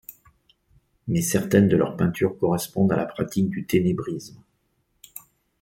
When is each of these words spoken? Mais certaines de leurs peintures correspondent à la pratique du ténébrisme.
Mais 1.07 1.21
certaines 1.21 1.67
de 1.67 1.77
leurs 1.77 1.95
peintures 1.95 2.35
correspondent 2.39 2.91
à 2.91 2.95
la 2.97 3.05
pratique 3.05 3.51
du 3.51 3.67
ténébrisme. 3.67 4.41